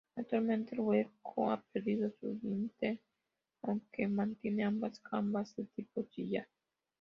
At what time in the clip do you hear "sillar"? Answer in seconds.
6.05-6.47